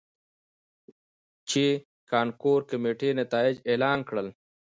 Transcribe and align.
،چې 1.49 1.63
کانکور 2.11 2.59
کميټې 2.69 3.09
نتايج 3.21 3.55
اعلان 3.69 3.99
کړل. 4.09 4.27